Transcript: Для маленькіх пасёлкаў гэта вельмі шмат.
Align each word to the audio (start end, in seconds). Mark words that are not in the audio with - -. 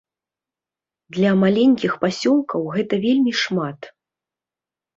Для 1.17 1.31
маленькіх 1.41 1.91
пасёлкаў 2.07 2.61
гэта 2.79 2.93
вельмі 3.07 3.33
шмат. 3.43 3.79